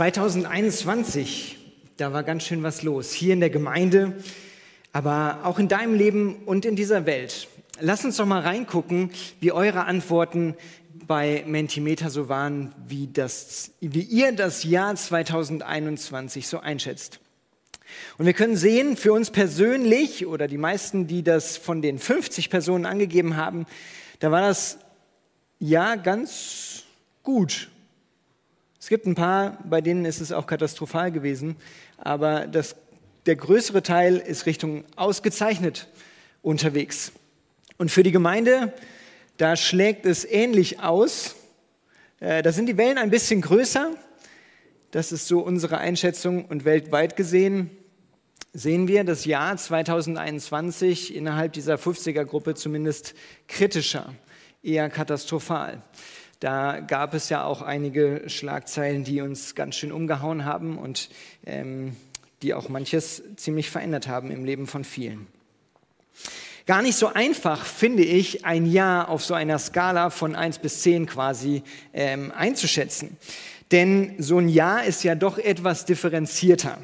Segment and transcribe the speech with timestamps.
[0.00, 1.58] 2021,
[1.98, 3.12] da war ganz schön was los.
[3.12, 4.14] Hier in der Gemeinde,
[4.94, 7.48] aber auch in deinem Leben und in dieser Welt.
[7.80, 9.10] Lass uns doch mal reingucken,
[9.40, 10.56] wie eure Antworten
[11.06, 17.20] bei Mentimeter so waren, wie, das, wie ihr das Jahr 2021 so einschätzt.
[18.16, 22.48] Und wir können sehen, für uns persönlich oder die meisten, die das von den 50
[22.48, 23.66] Personen angegeben haben,
[24.20, 24.78] da war das
[25.58, 26.84] Jahr ganz
[27.22, 27.68] gut.
[28.80, 31.56] Es gibt ein paar, bei denen ist es auch katastrophal gewesen,
[31.98, 32.76] aber das,
[33.26, 35.86] der größere Teil ist Richtung ausgezeichnet
[36.40, 37.12] unterwegs.
[37.76, 38.72] Und für die Gemeinde,
[39.36, 41.36] da schlägt es ähnlich aus.
[42.20, 43.90] Äh, da sind die Wellen ein bisschen größer.
[44.92, 46.46] Das ist so unsere Einschätzung.
[46.46, 47.70] Und weltweit gesehen
[48.54, 53.14] sehen wir das Jahr 2021 innerhalb dieser 50er-Gruppe zumindest
[53.46, 54.14] kritischer,
[54.62, 55.82] eher katastrophal.
[56.40, 61.10] Da gab es ja auch einige Schlagzeilen, die uns ganz schön umgehauen haben und
[61.44, 61.96] ähm,
[62.40, 65.26] die auch manches ziemlich verändert haben im Leben von vielen.
[66.66, 70.80] Gar nicht so einfach, finde ich, ein Jahr auf so einer Skala von 1 bis
[70.80, 73.18] 10 quasi ähm, einzuschätzen.
[73.70, 76.78] Denn so ein Jahr ist ja doch etwas differenzierter.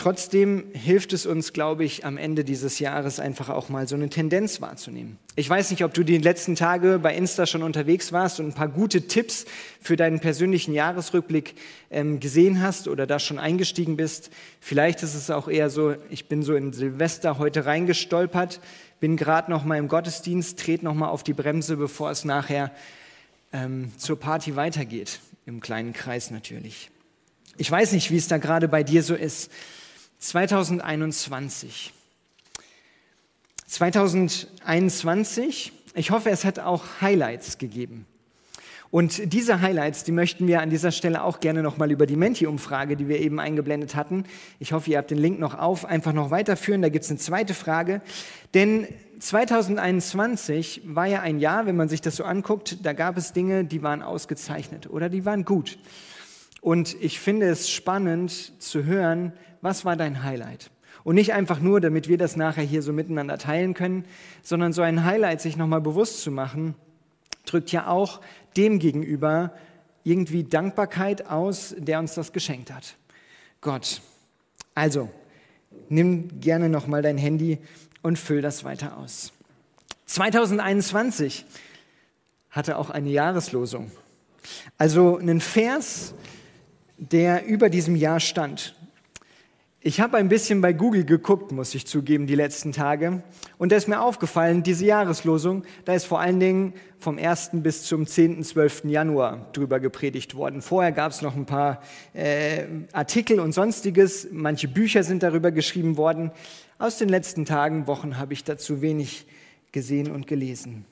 [0.00, 4.08] Trotzdem hilft es uns, glaube ich, am Ende dieses Jahres einfach auch mal so eine
[4.08, 5.18] Tendenz wahrzunehmen.
[5.36, 8.54] Ich weiß nicht, ob du die letzten Tage bei Insta schon unterwegs warst und ein
[8.54, 9.44] paar gute Tipps
[9.78, 11.54] für deinen persönlichen Jahresrückblick
[11.90, 14.30] ähm, gesehen hast oder da schon eingestiegen bist.
[14.58, 18.60] Vielleicht ist es auch eher so, ich bin so in Silvester heute reingestolpert,
[19.00, 22.72] bin gerade noch mal im Gottesdienst, trete noch mal auf die Bremse, bevor es nachher
[23.52, 26.90] ähm, zur Party weitergeht, im kleinen Kreis natürlich.
[27.58, 29.50] Ich weiß nicht, wie es da gerade bei dir so ist.
[30.20, 31.92] 2021.
[33.66, 38.06] 2021, ich hoffe, es hat auch Highlights gegeben.
[38.90, 42.96] Und diese Highlights, die möchten wir an dieser Stelle auch gerne nochmal über die Menti-Umfrage,
[42.96, 44.24] die wir eben eingeblendet hatten.
[44.58, 46.82] Ich hoffe, ihr habt den Link noch auf, einfach noch weiterführen.
[46.82, 48.02] Da gibt es eine zweite Frage.
[48.52, 48.88] Denn
[49.20, 53.64] 2021 war ja ein Jahr, wenn man sich das so anguckt, da gab es Dinge,
[53.64, 55.78] die waren ausgezeichnet oder die waren gut.
[56.60, 59.32] Und ich finde es spannend zu hören,
[59.62, 60.70] was war dein Highlight?
[61.04, 64.04] Und nicht einfach nur, damit wir das nachher hier so miteinander teilen können,
[64.42, 66.74] sondern so ein Highlight sich nochmal bewusst zu machen,
[67.46, 68.20] drückt ja auch
[68.56, 69.52] dem gegenüber
[70.04, 72.96] irgendwie Dankbarkeit aus, der uns das geschenkt hat.
[73.60, 74.02] Gott.
[74.74, 75.10] Also,
[75.88, 77.58] nimm gerne nochmal dein Handy
[78.02, 79.32] und füll das weiter aus.
[80.06, 81.44] 2021
[82.50, 83.90] hatte auch eine Jahreslosung.
[84.78, 86.14] Also einen Vers,
[87.00, 88.74] der über diesem Jahr stand.
[89.82, 93.22] Ich habe ein bisschen bei Google geguckt, muss ich zugeben, die letzten Tage.
[93.56, 97.52] Und da ist mir aufgefallen, diese Jahreslosung, da ist vor allen Dingen vom 1.
[97.54, 98.84] bis zum 10., 12.
[98.84, 100.60] Januar drüber gepredigt worden.
[100.60, 101.80] Vorher gab es noch ein paar
[102.12, 104.28] äh, Artikel und sonstiges.
[104.30, 106.30] Manche Bücher sind darüber geschrieben worden.
[106.78, 109.26] Aus den letzten Tagen, Wochen habe ich dazu wenig
[109.72, 110.84] gesehen und gelesen.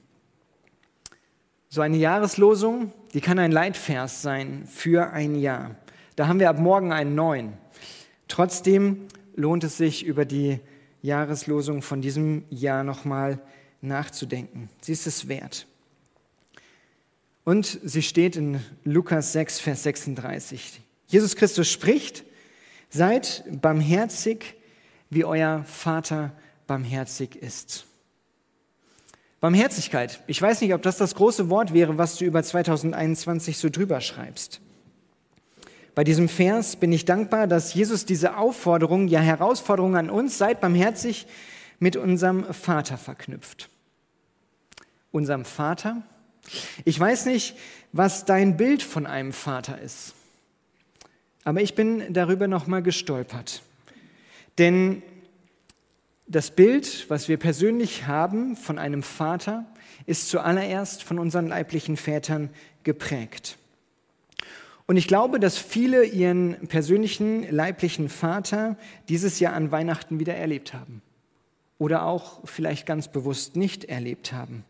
[1.68, 5.76] So eine Jahreslosung, die kann ein Leitvers sein für ein Jahr.
[6.18, 7.52] Da haben wir ab morgen einen neuen.
[8.26, 9.06] Trotzdem
[9.36, 10.58] lohnt es sich, über die
[11.00, 13.38] Jahreslosung von diesem Jahr nochmal
[13.82, 14.68] nachzudenken.
[14.80, 15.68] Sie ist es wert.
[17.44, 20.80] Und sie steht in Lukas 6, Vers 36.
[21.06, 22.24] Jesus Christus spricht,
[22.90, 24.56] seid barmherzig,
[25.10, 26.32] wie euer Vater
[26.66, 27.86] barmherzig ist.
[29.38, 30.20] Barmherzigkeit.
[30.26, 34.00] Ich weiß nicht, ob das das große Wort wäre, was du über 2021 so drüber
[34.00, 34.60] schreibst.
[35.98, 40.60] Bei diesem Vers bin ich dankbar, dass Jesus diese Aufforderung, ja Herausforderung an uns, seid
[40.60, 41.26] barmherzig,
[41.80, 43.68] mit unserem Vater verknüpft.
[45.10, 46.04] Unserem Vater?
[46.84, 47.56] Ich weiß nicht,
[47.90, 50.14] was dein Bild von einem Vater ist,
[51.42, 53.64] aber ich bin darüber nochmal gestolpert.
[54.56, 55.02] Denn
[56.28, 59.66] das Bild, was wir persönlich haben von einem Vater,
[60.06, 62.50] ist zuallererst von unseren leiblichen Vätern
[62.84, 63.57] geprägt.
[64.88, 68.78] Und ich glaube, dass viele ihren persönlichen leiblichen Vater
[69.10, 71.02] dieses Jahr an Weihnachten wieder erlebt haben.
[71.76, 74.64] Oder auch vielleicht ganz bewusst nicht erlebt haben.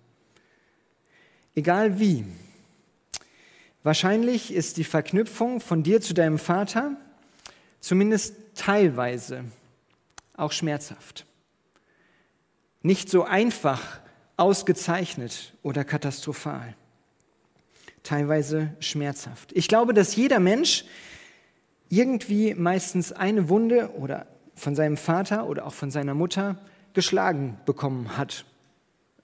[1.55, 2.25] Egal wie.
[3.85, 6.97] Wahrscheinlich ist die Verknüpfung von dir zu deinem Vater
[7.79, 9.45] zumindest teilweise
[10.37, 11.27] auch schmerzhaft.
[12.83, 14.01] Nicht so einfach
[14.37, 16.75] ausgezeichnet oder katastrophal
[18.03, 19.53] teilweise schmerzhaft.
[19.53, 20.85] Ich glaube, dass jeder Mensch
[21.89, 26.59] irgendwie meistens eine Wunde oder von seinem Vater oder auch von seiner Mutter
[26.93, 28.45] geschlagen bekommen hat.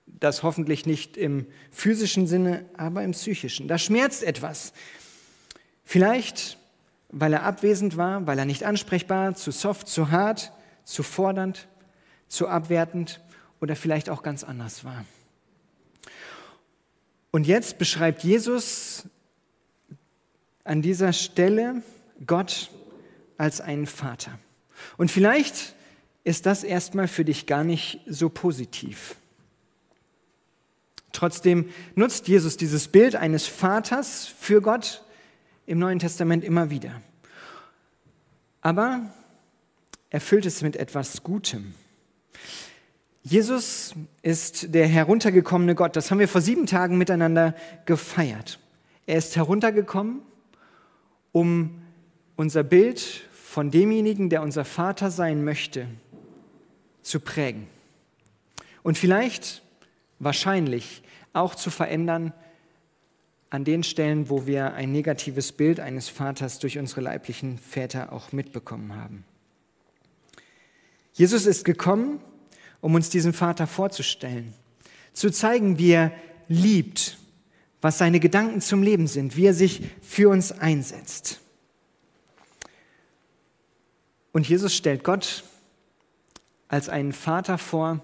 [0.07, 3.69] Das hoffentlich nicht im physischen Sinne, aber im psychischen.
[3.69, 4.73] Da schmerzt etwas.
[5.83, 6.57] Vielleicht
[7.17, 11.69] weil er abwesend war, weil er nicht ansprechbar, zu soft, zu hart, zu fordernd,
[12.27, 13.21] zu abwertend
[13.61, 15.05] oder vielleicht auch ganz anders war.
[17.35, 19.09] Und jetzt beschreibt Jesus
[20.63, 21.83] an dieser Stelle
[22.25, 22.71] Gott
[23.39, 24.39] als einen Vater.
[24.99, 25.75] Und vielleicht
[26.23, 29.17] ist das erstmal für dich gar nicht so positiv.
[31.11, 35.03] Trotzdem nutzt Jesus dieses Bild eines Vaters für Gott
[35.67, 37.03] im Neuen Testament immer wieder.
[38.61, 39.13] Aber
[40.09, 41.75] er füllt es mit etwas Gutem.
[43.27, 45.97] Jesus ist der heruntergekommene Gott.
[45.97, 47.55] Das haben wir vor sieben Tagen miteinander
[47.87, 48.59] gefeiert.
[49.07, 50.21] Er ist heruntergekommen,
[51.33, 51.83] um
[52.37, 53.01] unser Bild
[53.33, 55.87] von demjenigen, der unser Vater sein möchte,
[57.01, 57.67] zu prägen.
[58.83, 59.63] Und vielleicht,
[60.19, 62.35] wahrscheinlich, auch zu verändern
[63.49, 68.33] an den Stellen, wo wir ein negatives Bild eines Vaters durch unsere leiblichen Väter auch
[68.33, 69.25] mitbekommen haben.
[71.15, 72.21] Jesus ist gekommen,
[72.85, 74.53] um uns diesen Vater vorzustellen,
[75.15, 76.13] zu zeigen, wie er
[76.49, 77.17] liebt,
[77.81, 81.41] was seine Gedanken zum Leben sind, wie er sich für uns einsetzt.
[84.33, 85.45] Und Jesus stellt Gott
[86.69, 88.01] als einen Vater vor,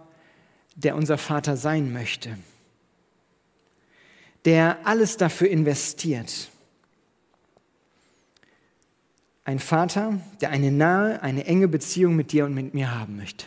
[0.76, 2.38] der unser Vater sein möchte,
[4.46, 6.48] der alles dafür investiert.
[9.44, 13.44] Ein Vater, der eine nahe, eine enge Beziehung mit dir und mit mir haben möchte.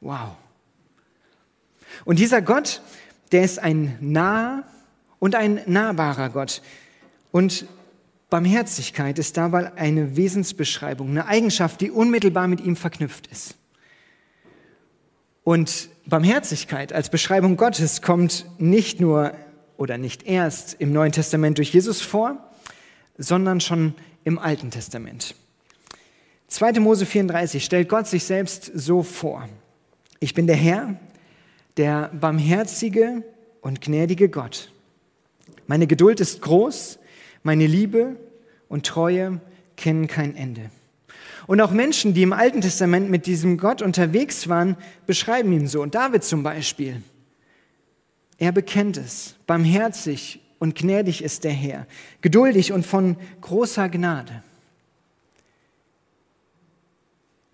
[0.00, 0.36] Wow.
[2.04, 2.82] Und dieser Gott,
[3.32, 4.64] der ist ein naher
[5.18, 6.62] und ein nahbarer Gott.
[7.32, 7.66] Und
[8.30, 13.54] Barmherzigkeit ist dabei eine Wesensbeschreibung, eine Eigenschaft, die unmittelbar mit ihm verknüpft ist.
[15.44, 19.32] Und Barmherzigkeit als Beschreibung Gottes kommt nicht nur
[19.78, 22.36] oder nicht erst im Neuen Testament durch Jesus vor,
[23.16, 23.94] sondern schon
[24.24, 25.34] im Alten Testament.
[26.48, 26.80] 2.
[26.80, 29.48] Mose 34 stellt Gott sich selbst so vor.
[30.20, 30.96] Ich bin der Herr,
[31.76, 33.22] der barmherzige
[33.60, 34.70] und gnädige Gott.
[35.66, 36.98] Meine Geduld ist groß,
[37.44, 38.16] meine Liebe
[38.68, 39.40] und Treue
[39.76, 40.70] kennen kein Ende.
[41.46, 44.76] Und auch Menschen, die im Alten Testament mit diesem Gott unterwegs waren,
[45.06, 45.80] beschreiben ihn so.
[45.82, 47.00] Und David zum Beispiel.
[48.38, 49.36] Er bekennt es.
[49.46, 51.86] Barmherzig und gnädig ist der Herr,
[52.20, 54.42] geduldig und von großer Gnade.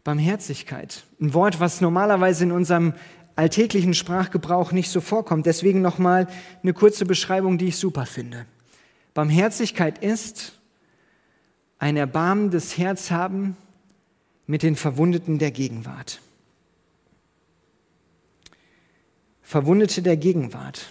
[0.05, 1.05] Barmherzigkeit.
[1.21, 2.93] Ein Wort, was normalerweise in unserem
[3.37, 5.47] alltäglichen Sprachgebrauch nicht so vorkommt.
[5.47, 6.29] Deswegen nochmal
[6.63, 8.47] eine kurze Beschreibung, die ich super finde.
[9.15, 10.61] Barmherzigkeit ist
[11.79, 13.57] ein erbarmendes Herz haben
[14.47, 16.21] mit den Verwundeten der Gegenwart.
[19.43, 20.91] Verwundete der Gegenwart.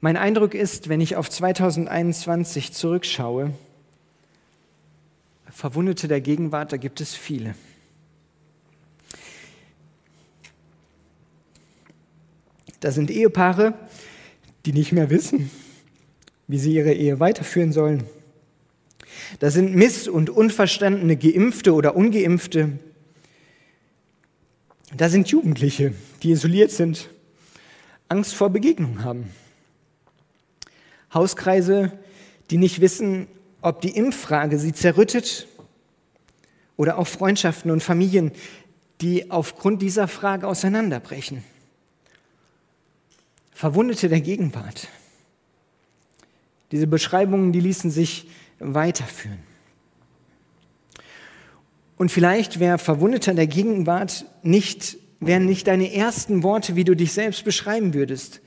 [0.00, 3.52] Mein Eindruck ist, wenn ich auf 2021 zurückschaue,
[5.50, 7.54] Verwundete der Gegenwart, da gibt es viele.
[12.80, 13.74] Da sind Ehepaare,
[14.64, 15.50] die nicht mehr wissen,
[16.48, 18.04] wie sie ihre Ehe weiterführen sollen.
[19.38, 22.78] Da sind miss- und unverstandene Geimpfte oder Ungeimpfte.
[24.96, 27.10] Da sind Jugendliche, die isoliert sind,
[28.08, 29.30] Angst vor Begegnung haben.
[31.12, 31.92] Hauskreise,
[32.50, 33.28] die nicht wissen,
[33.62, 35.46] ob die Impffrage sie zerrüttet
[36.76, 38.32] oder auch Freundschaften und Familien,
[39.00, 41.44] die aufgrund dieser Frage auseinanderbrechen.
[43.52, 44.88] Verwundete der Gegenwart.
[46.72, 49.38] Diese Beschreibungen, die ließen sich weiterführen.
[51.96, 57.12] Und vielleicht wäre Verwundeter der Gegenwart nicht, wären nicht deine ersten Worte, wie du dich
[57.12, 58.40] selbst beschreiben würdest.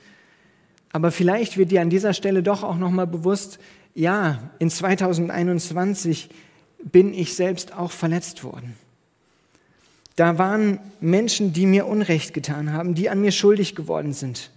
[0.92, 3.60] Aber vielleicht wird dir an dieser Stelle doch auch nochmal bewusst,
[3.96, 6.30] ja, in 2021
[6.84, 8.76] bin ich selbst auch verletzt worden.
[10.16, 14.52] Da waren Menschen, die mir Unrecht getan haben, die an mir schuldig geworden sind.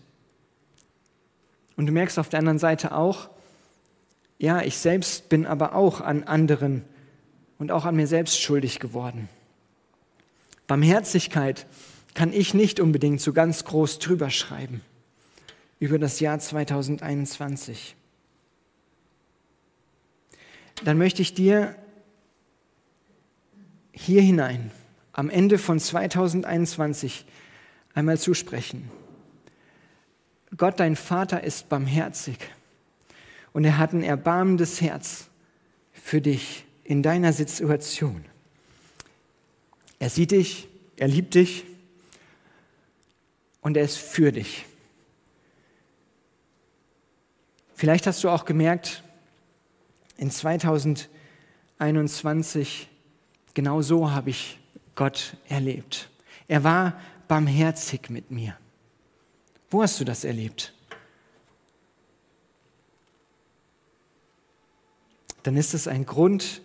[1.76, 3.28] Und du merkst auf der anderen Seite auch,
[4.38, 6.84] ja, ich selbst bin aber auch an anderen
[7.58, 9.28] und auch an mir selbst schuldig geworden.
[10.66, 11.66] Barmherzigkeit
[12.14, 14.82] kann ich nicht unbedingt so ganz groß drüber schreiben
[15.78, 17.94] über das Jahr 2021
[20.84, 21.74] dann möchte ich dir
[23.92, 24.70] hier hinein
[25.12, 27.24] am Ende von 2021
[27.94, 28.90] einmal zusprechen.
[30.56, 32.38] Gott, dein Vater, ist barmherzig
[33.52, 35.28] und er hat ein erbarmendes Herz
[35.92, 38.24] für dich in deiner Situation.
[39.98, 41.64] Er sieht dich, er liebt dich
[43.62, 44.66] und er ist für dich.
[47.74, 49.02] Vielleicht hast du auch gemerkt,
[50.16, 51.16] in 2021
[51.78, 52.88] 21,
[53.54, 54.58] genau so habe ich
[54.94, 56.10] Gott erlebt.
[56.48, 58.56] Er war barmherzig mit mir.
[59.70, 60.72] Wo hast du das erlebt?
[65.42, 66.62] Dann ist es ein Grund,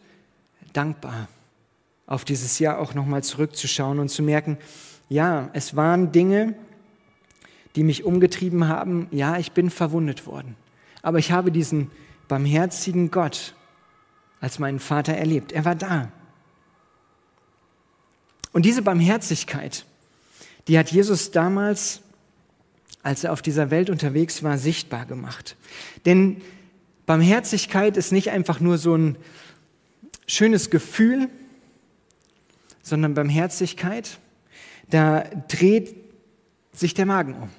[0.74, 1.27] dankbar
[2.08, 4.58] auf dieses Jahr auch nochmal zurückzuschauen und zu merken,
[5.10, 6.55] ja, es waren Dinge,
[7.75, 9.08] die mich umgetrieben haben.
[9.12, 10.55] Ja, ich bin verwundet worden.
[11.01, 11.91] Aber ich habe diesen
[12.32, 13.56] barmherzigen Gott
[14.40, 15.52] als meinen Vater erlebt.
[15.52, 16.10] Er war da.
[18.54, 19.86] Und diese Barmherzigkeit,
[20.70, 22.00] die hat Jesus damals,
[23.04, 25.58] als er auf dieser Welt unterwegs war, sichtbar gemacht.
[26.06, 26.42] Denn
[27.06, 29.18] Barmherzigkeit ist nicht einfach nur so ein
[30.26, 31.28] schönes Gefühl,
[32.82, 34.20] sondern Barmherzigkeit
[34.90, 35.96] da dreht
[36.74, 37.50] sich der Magen um.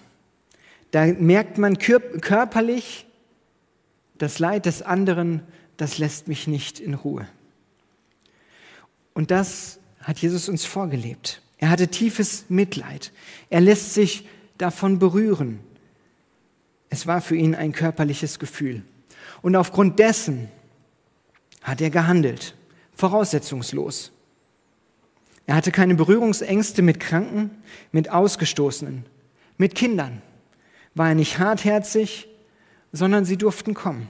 [0.93, 3.07] Da merkt man körperlich,
[4.19, 5.43] das Leid des anderen,
[5.77, 7.27] das lässt mich nicht in Ruhe.
[9.15, 11.43] Und das hat Jesus uns vorgelebt.
[11.59, 13.13] Er hatte tiefes Mitleid.
[13.51, 14.27] Er lässt sich
[14.59, 15.61] davon berühren.
[16.89, 18.83] Es war für ihn ein körperliches Gefühl.
[19.43, 20.49] Und aufgrund dessen
[21.63, 22.55] hat er gehandelt,
[22.95, 24.13] voraussetzungslos.
[25.47, 27.51] Er hatte keine Berührungsängste mit Kranken,
[27.91, 29.05] mit Ausgestoßenen,
[29.57, 30.23] mit Kindern.
[30.95, 32.29] War er nicht hartherzig,
[32.93, 34.09] sondern sie durften kommen.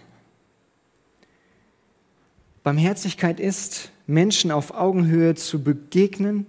[2.62, 6.46] Barmherzigkeit ist, Menschen auf Augenhöhe zu begegnen,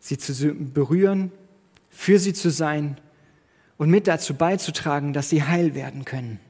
[0.00, 1.30] sie zu berühren,
[1.90, 2.96] für sie zu sein
[3.76, 6.40] und mit dazu beizutragen, dass sie heil werden können.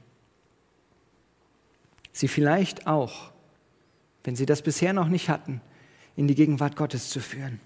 [2.11, 3.31] Sie vielleicht auch,
[4.23, 5.61] wenn sie das bisher noch nicht hatten,
[6.15, 7.59] in die Gegenwart Gottes zu führen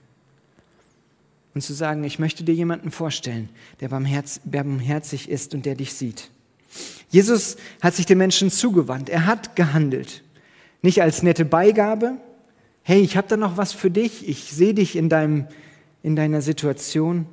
[1.53, 6.31] und zu sagen, ich möchte dir jemanden vorstellen, der barmherzig ist und der dich sieht.
[7.09, 10.23] Jesus hat sich den Menschen zugewandt, er hat gehandelt.
[10.81, 12.17] Nicht als nette Beigabe,
[12.83, 15.47] hey, ich habe da noch was für dich, ich sehe dich in, deinem,
[16.03, 17.25] in deiner Situation,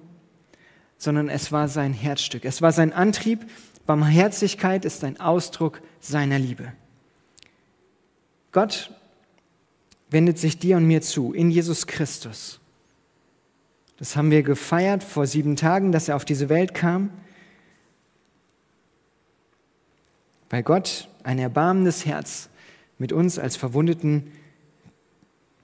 [0.98, 3.46] sondern es war sein Herzstück, es war sein Antrieb.
[3.86, 6.72] Barmherzigkeit ist ein Ausdruck seiner Liebe.
[8.52, 8.90] Gott
[10.10, 12.60] wendet sich dir und mir zu in Jesus Christus.
[13.98, 17.10] Das haben wir gefeiert vor sieben Tagen, dass er auf diese Welt kam.
[20.50, 22.48] Weil Gott ein erbarmendes Herz
[22.98, 24.32] mit uns als verwundeten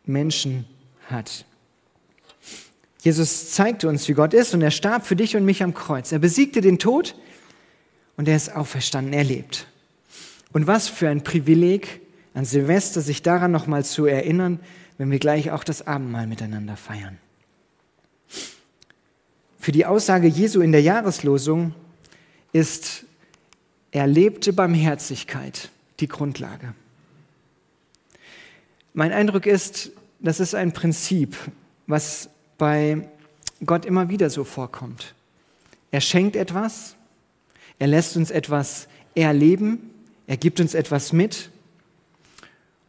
[0.05, 0.65] Menschen
[1.09, 1.45] hat.
[3.03, 6.13] Jesus zeigte uns, wie Gott ist und er starb für dich und mich am Kreuz.
[6.13, 7.15] Er besiegte den Tod
[8.17, 9.67] und er ist auferstanden, er lebt.
[10.53, 12.01] Und was für ein Privileg
[12.35, 14.61] an Silvester, sich daran nochmal zu erinnern,
[14.99, 17.19] wenn wir gleich auch das Abendmahl miteinander feiern.
[19.59, 21.75] Für die Aussage Jesu in der Jahreslosung
[22.53, 23.05] ist
[23.93, 25.71] erlebte Barmherzigkeit
[26.01, 26.75] die Grundlage.
[28.93, 31.37] Mein Eindruck ist, das ist ein Prinzip,
[31.87, 32.29] was
[32.59, 33.09] bei
[33.65, 35.15] Gott immer wieder so vorkommt.
[35.91, 36.95] Er schenkt etwas,
[37.79, 39.91] er lässt uns etwas erleben,
[40.27, 41.51] er gibt uns etwas mit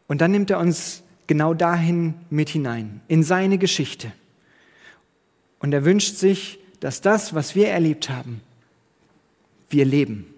[0.06, 4.12] und dann nimmt er uns genau dahin mit hinein, in seine Geschichte.
[5.58, 8.40] Und er wünscht sich, dass das, was wir erlebt haben,
[9.70, 10.31] wir leben.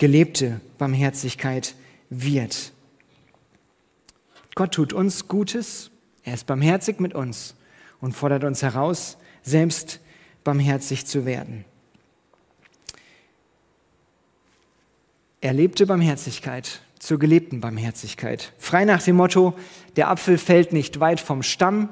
[0.00, 1.74] Gelebte Barmherzigkeit
[2.08, 2.72] wird.
[4.54, 5.90] Gott tut uns Gutes,
[6.24, 7.54] er ist barmherzig mit uns
[8.00, 10.00] und fordert uns heraus, selbst
[10.42, 11.66] barmherzig zu werden.
[15.42, 18.54] Erlebte Barmherzigkeit zur gelebten Barmherzigkeit.
[18.56, 19.52] Frei nach dem Motto,
[19.96, 21.90] der Apfel fällt nicht weit vom Stamm,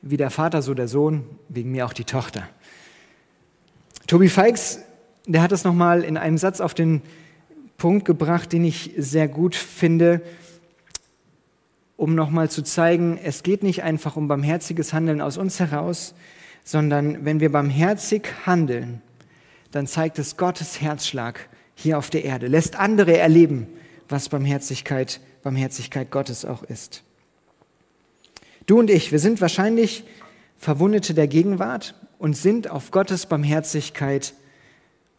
[0.00, 2.48] wie der Vater, so der Sohn, wegen mir auch die Tochter.
[4.06, 4.78] Tobi Feix,
[5.26, 7.02] der hat es nochmal in einem Satz auf den
[7.78, 10.20] Punkt gebracht, den ich sehr gut finde,
[11.96, 16.14] um nochmal zu zeigen, es geht nicht einfach um barmherziges Handeln aus uns heraus,
[16.64, 19.00] sondern wenn wir barmherzig handeln,
[19.70, 23.68] dann zeigt es Gottes Herzschlag hier auf der Erde, lässt andere erleben,
[24.08, 27.04] was Barmherzigkeit, Barmherzigkeit Gottes auch ist.
[28.66, 30.02] Du und ich, wir sind wahrscheinlich
[30.56, 34.34] Verwundete der Gegenwart und sind auf Gottes Barmherzigkeit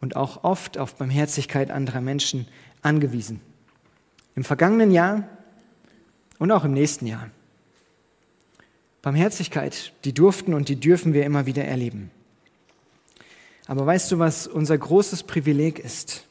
[0.01, 2.47] und auch oft auf Barmherzigkeit anderer Menschen
[2.81, 3.41] angewiesen.
[4.35, 5.27] Im vergangenen Jahr
[6.37, 7.29] und auch im nächsten Jahr.
[9.01, 12.11] Barmherzigkeit, die durften und die dürfen wir immer wieder erleben.
[13.67, 16.25] Aber weißt du, was unser großes Privileg ist?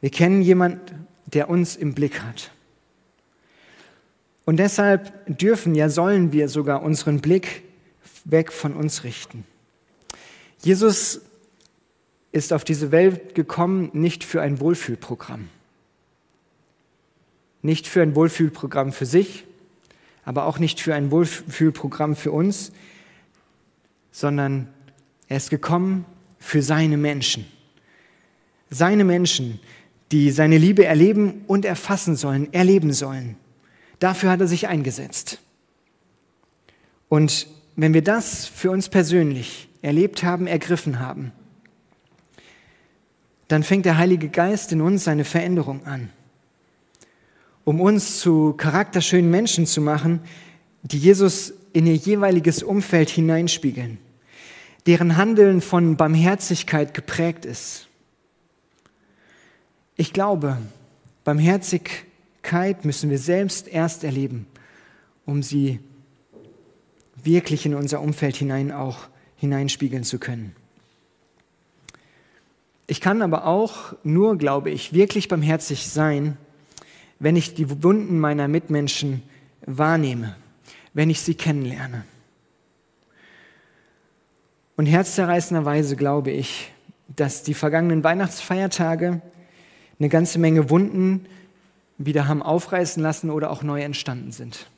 [0.00, 2.50] Wir kennen jemanden, der uns im Blick hat.
[4.44, 7.64] Und deshalb dürfen, ja sollen wir sogar unseren Blick
[8.24, 9.44] weg von uns richten.
[10.62, 11.20] Jesus
[12.32, 15.48] ist auf diese Welt gekommen nicht für ein Wohlfühlprogramm.
[17.62, 19.44] Nicht für ein Wohlfühlprogramm für sich,
[20.24, 22.72] aber auch nicht für ein Wohlfühlprogramm für uns,
[24.12, 24.68] sondern
[25.28, 26.04] er ist gekommen
[26.38, 27.46] für seine Menschen.
[28.70, 29.60] Seine Menschen,
[30.12, 33.36] die seine Liebe erleben und erfassen sollen, erleben sollen.
[33.98, 35.38] Dafür hat er sich eingesetzt.
[37.08, 41.32] Und wenn wir das für uns persönlich erlebt haben, ergriffen haben,
[43.48, 46.10] dann fängt der Heilige Geist in uns seine Veränderung an,
[47.64, 50.20] um uns zu charakterschönen Menschen zu machen,
[50.82, 53.98] die Jesus in ihr jeweiliges Umfeld hineinspiegeln,
[54.86, 57.86] deren Handeln von Barmherzigkeit geprägt ist.
[59.96, 60.58] Ich glaube,
[61.24, 64.46] Barmherzigkeit müssen wir selbst erst erleben,
[65.24, 65.80] um sie
[67.22, 70.54] wirklich in unser Umfeld hinein auch hineinspiegeln zu können.
[72.86, 76.36] Ich kann aber auch nur, glaube ich, wirklich barmherzig sein,
[77.18, 79.22] wenn ich die Wunden meiner Mitmenschen
[79.66, 80.36] wahrnehme,
[80.94, 82.04] wenn ich sie kennenlerne.
[84.76, 86.70] Und herzzerreißenderweise glaube ich,
[87.08, 89.20] dass die vergangenen Weihnachtsfeiertage
[89.98, 91.26] eine ganze Menge Wunden
[91.98, 94.68] wieder haben aufreißen lassen oder auch neu entstanden sind.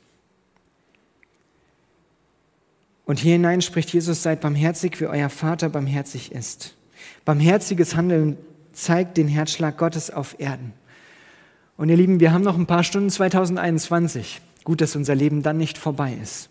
[3.05, 6.75] Und hier hinein spricht Jesus, seid barmherzig, wie euer Vater barmherzig ist.
[7.25, 8.37] Barmherziges Handeln
[8.73, 10.73] zeigt den Herzschlag Gottes auf Erden.
[11.77, 14.41] Und ihr Lieben, wir haben noch ein paar Stunden 2021.
[14.63, 16.49] Gut, dass unser Leben dann nicht vorbei ist.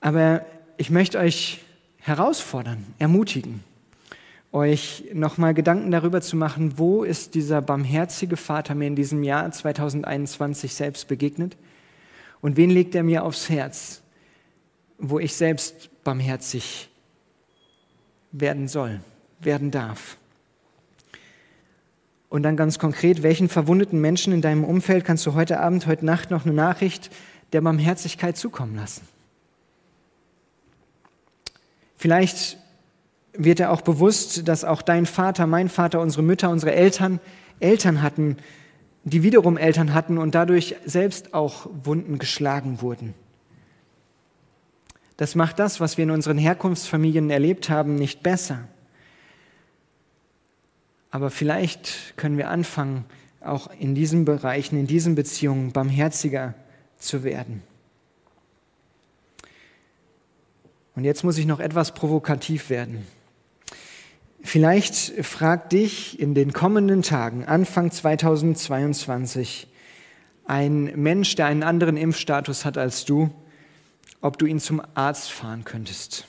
[0.00, 0.44] Aber
[0.76, 1.60] ich möchte euch
[1.98, 3.62] herausfordern, ermutigen,
[4.52, 9.50] euch nochmal Gedanken darüber zu machen, wo ist dieser barmherzige Vater mir in diesem Jahr
[9.50, 11.56] 2021 selbst begegnet
[12.40, 14.02] und wen legt er mir aufs Herz,
[14.98, 16.88] wo ich selbst barmherzig
[18.32, 19.00] werden soll,
[19.40, 20.16] werden darf.
[22.28, 26.04] Und dann ganz konkret, welchen verwundeten Menschen in deinem Umfeld kannst du heute Abend, heute
[26.04, 27.10] Nacht noch eine Nachricht
[27.52, 29.08] der Barmherzigkeit zukommen lassen?
[31.96, 32.58] Vielleicht
[33.32, 37.20] wird er auch bewusst, dass auch dein Vater, mein Vater, unsere Mütter, unsere Eltern
[37.60, 38.36] Eltern hatten,
[39.04, 43.14] die wiederum Eltern hatten und dadurch selbst auch Wunden geschlagen wurden.
[45.18, 48.68] Das macht das, was wir in unseren Herkunftsfamilien erlebt haben, nicht besser.
[51.10, 53.04] Aber vielleicht können wir anfangen,
[53.40, 56.54] auch in diesen Bereichen, in diesen Beziehungen barmherziger
[56.98, 57.62] zu werden.
[60.94, 63.04] Und jetzt muss ich noch etwas provokativ werden.
[64.40, 69.66] Vielleicht fragt dich in den kommenden Tagen, Anfang 2022,
[70.46, 73.30] ein Mensch, der einen anderen Impfstatus hat als du,
[74.20, 76.26] ob du ihn zum Arzt fahren könntest.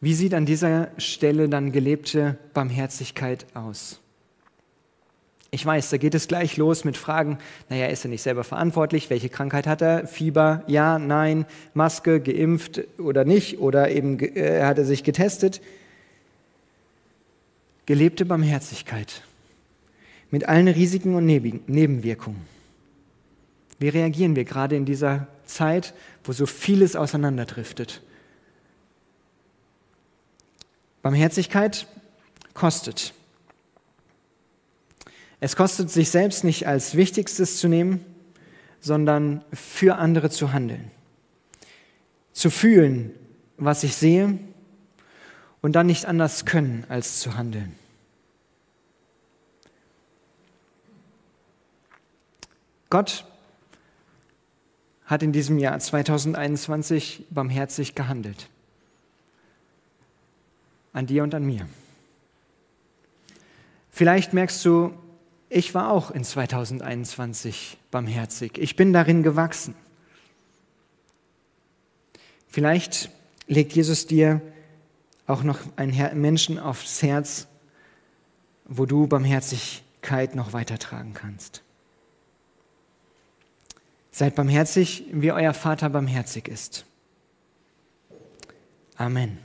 [0.00, 3.98] Wie sieht an dieser Stelle dann gelebte Barmherzigkeit aus?
[5.50, 7.38] Ich weiß, da geht es gleich los mit Fragen,
[7.70, 9.08] naja, ist er nicht selber verantwortlich?
[9.08, 10.06] Welche Krankheit hat er?
[10.06, 10.62] Fieber?
[10.66, 13.58] Ja, nein, Maske, geimpft oder nicht?
[13.58, 15.62] Oder eben äh, hat er sich getestet?
[17.86, 19.22] Gelebte Barmherzigkeit
[20.30, 22.57] mit allen Risiken und Nebenwirkungen.
[23.78, 28.02] Wie reagieren wir gerade in dieser Zeit, wo so vieles auseinanderdriftet?
[31.02, 31.86] Barmherzigkeit
[32.54, 33.14] kostet.
[35.40, 38.04] Es kostet sich selbst nicht als Wichtigstes zu nehmen,
[38.80, 40.90] sondern für andere zu handeln.
[42.32, 43.12] Zu fühlen,
[43.56, 44.38] was ich sehe
[45.60, 47.74] und dann nicht anders können, als zu handeln.
[52.90, 53.24] Gott
[55.08, 58.48] hat in diesem Jahr 2021 barmherzig gehandelt.
[60.92, 61.66] An dir und an mir.
[63.90, 64.92] Vielleicht merkst du,
[65.48, 68.58] ich war auch in 2021 barmherzig.
[68.58, 69.74] Ich bin darin gewachsen.
[72.46, 73.10] Vielleicht
[73.46, 74.42] legt Jesus dir
[75.26, 77.46] auch noch einen Menschen aufs Herz,
[78.66, 81.62] wo du Barmherzigkeit noch weitertragen kannst.
[84.18, 86.84] Seid barmherzig, wie euer Vater barmherzig ist.
[88.96, 89.38] Amen.